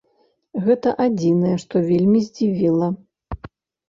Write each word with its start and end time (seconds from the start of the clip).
Гэта 0.67 0.93
адзінае, 1.05 1.51
што 1.63 1.81
вельмі 1.89 2.19
здзівіла. 2.29 2.87